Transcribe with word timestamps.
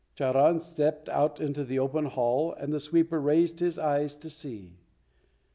Charan 0.15 0.57
stepped 0.57 1.09
out 1.09 1.39
into 1.39 1.63
the 1.63 1.77
open 1.77 2.05
hall 2.05 2.53
and 2.53 2.73
the 2.73 2.79
sweeper 2.79 3.21
raised 3.21 3.59
his 3.59 3.77
eyes 3.77 4.15
to 4.15 4.31
see. 4.31 4.79